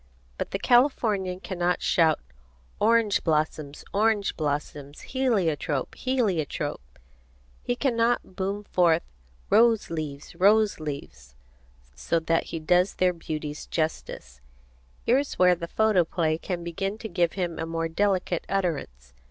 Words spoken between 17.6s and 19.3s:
more delicate utterance.